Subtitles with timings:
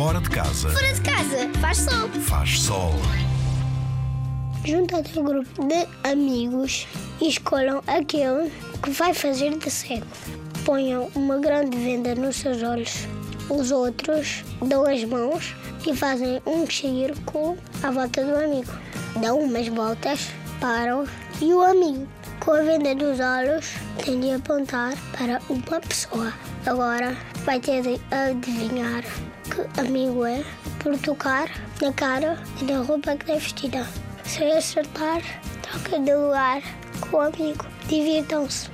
[0.00, 2.08] Fora de casa Fora de casa, faz sol.
[2.22, 2.94] faz sol.
[4.64, 6.88] Junta-te um grupo de amigos
[7.20, 8.50] e escolham aquele
[8.82, 10.06] que vai fazer de cego.
[10.64, 13.06] Ponham uma grande venda nos seus olhos.
[13.50, 15.54] Os outros dão as mãos
[15.86, 18.72] e fazem um círculo à volta do amigo.
[19.20, 20.30] Dão umas voltas,
[20.62, 21.04] param
[21.40, 22.06] e o amigo,
[22.38, 26.32] com a venda dos olhos, tem de apontar para uma pessoa.
[26.66, 29.02] Agora vai ter de adivinhar
[29.44, 30.44] que amigo é
[30.80, 31.48] por tocar
[31.80, 33.86] na cara e na roupa que tem vestida.
[34.24, 35.22] Se acertar,
[35.62, 36.62] troca de lugar
[37.00, 37.64] com o amigo.
[37.88, 38.68] Divirtam-se.